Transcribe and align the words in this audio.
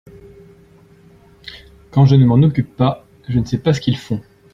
quand 1.91 2.07
je 2.07 2.15
ne 2.15 2.25
m'en 2.25 2.41
occupe 2.41 2.75
pas 2.75 3.05
je 3.29 3.37
ne 3.37 3.45
sais 3.45 3.59
pas 3.59 3.71
ce 3.71 3.79
qu'ils 3.81 3.99
font. 3.99 4.19